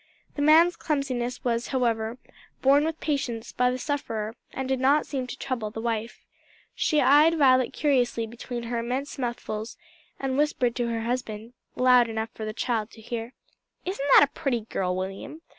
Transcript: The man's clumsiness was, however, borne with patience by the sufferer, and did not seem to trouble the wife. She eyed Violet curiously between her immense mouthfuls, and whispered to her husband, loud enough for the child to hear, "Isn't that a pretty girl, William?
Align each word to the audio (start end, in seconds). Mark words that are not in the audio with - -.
The 0.33 0.41
man's 0.41 0.75
clumsiness 0.75 1.43
was, 1.43 1.67
however, 1.67 2.17
borne 2.63 2.85
with 2.85 2.99
patience 2.99 3.51
by 3.51 3.69
the 3.69 3.77
sufferer, 3.77 4.35
and 4.51 4.67
did 4.67 4.79
not 4.79 5.05
seem 5.05 5.27
to 5.27 5.37
trouble 5.37 5.69
the 5.69 5.79
wife. 5.79 6.25
She 6.73 6.99
eyed 6.99 7.37
Violet 7.37 7.71
curiously 7.71 8.25
between 8.25 8.63
her 8.63 8.79
immense 8.79 9.19
mouthfuls, 9.19 9.77
and 10.19 10.39
whispered 10.39 10.75
to 10.77 10.87
her 10.87 11.01
husband, 11.01 11.53
loud 11.75 12.09
enough 12.09 12.31
for 12.33 12.45
the 12.45 12.51
child 12.51 12.89
to 12.93 12.99
hear, 13.01 13.33
"Isn't 13.85 14.07
that 14.13 14.23
a 14.27 14.33
pretty 14.33 14.61
girl, 14.61 14.95
William? 14.97 15.43